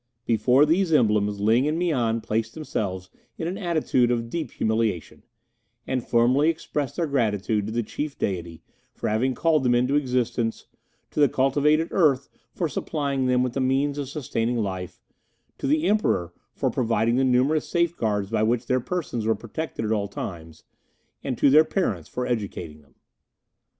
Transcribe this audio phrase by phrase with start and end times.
[0.25, 5.21] Before these emblems Ling and Mian placed themselves in an attitude of deep humiliation,
[5.85, 8.63] and formally expressed their gratitude to the Chief Deity
[8.95, 10.65] for having called them into existence,
[11.11, 15.03] to the cultivated earth for supplying them with the means of sustaining life,
[15.59, 19.91] to the Emperor for providing the numerous safeguards by which their persons were protected at
[19.91, 20.63] all times,
[21.23, 22.95] and to their parents for educating them.